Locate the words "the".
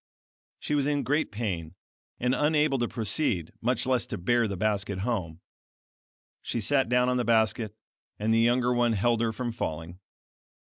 4.47-4.57, 7.17-7.23, 8.33-8.39